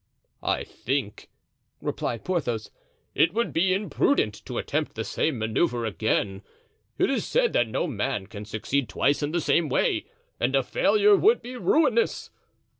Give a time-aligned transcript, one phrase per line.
[0.41, 1.29] "I think,"
[1.79, 2.71] replied Porthos,
[3.13, 6.41] "it would be imprudent to attempt the same manoeuvre again;
[6.97, 10.05] it is said that no man can succeed twice in the same way,
[10.39, 12.31] and a failure would be ruinous.